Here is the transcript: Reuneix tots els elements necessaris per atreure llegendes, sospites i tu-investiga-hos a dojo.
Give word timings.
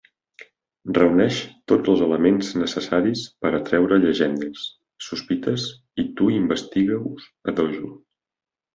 Reuneix 0.97 1.41
tots 1.71 1.91
els 1.93 2.01
elements 2.05 2.49
necessaris 2.63 3.23
per 3.45 3.53
atreure 3.59 4.01
llegendes, 4.07 4.67
sospites 5.11 5.71
i 6.07 6.11
tu-investiga-hos 6.19 7.33
a 7.53 7.59
dojo. 7.63 7.97